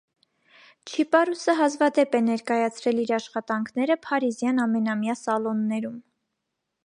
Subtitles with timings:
[0.91, 6.01] Չիպարուսը հազվադեպ է ներկայացրել իր աշխատանքները փարիզյան ամենամյա սալոններում։